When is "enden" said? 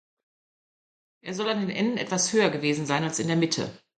1.69-1.97